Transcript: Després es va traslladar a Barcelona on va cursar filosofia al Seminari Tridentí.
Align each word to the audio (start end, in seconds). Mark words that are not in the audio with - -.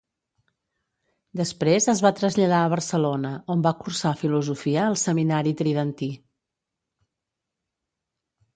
Després 1.41 1.85
es 1.93 2.01
va 2.05 2.11
traslladar 2.19 2.61
a 2.61 2.71
Barcelona 2.75 3.33
on 3.57 3.61
va 3.69 3.75
cursar 3.83 4.15
filosofia 4.23 4.81
al 4.87 4.99
Seminari 5.05 5.55
Tridentí. 5.63 6.11